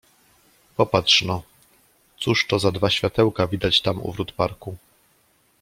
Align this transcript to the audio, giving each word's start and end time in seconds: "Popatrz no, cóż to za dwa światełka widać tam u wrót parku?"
"Popatrz 0.75 1.21
no, 1.21 1.43
cóż 2.19 2.47
to 2.47 2.59
za 2.59 2.71
dwa 2.71 2.89
światełka 2.89 3.47
widać 3.47 3.81
tam 3.81 4.01
u 4.01 4.11
wrót 4.11 4.31
parku?" 4.31 4.77